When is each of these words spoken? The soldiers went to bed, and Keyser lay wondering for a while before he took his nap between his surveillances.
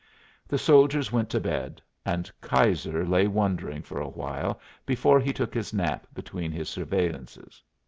The 0.47 0.57
soldiers 0.57 1.11
went 1.11 1.29
to 1.29 1.39
bed, 1.39 1.79
and 2.07 2.31
Keyser 2.41 3.05
lay 3.07 3.27
wondering 3.27 3.83
for 3.83 4.01
a 4.01 4.09
while 4.09 4.59
before 4.83 5.19
he 5.19 5.31
took 5.31 5.53
his 5.53 5.73
nap 5.75 6.07
between 6.11 6.51
his 6.51 6.69
surveillances. 6.69 7.61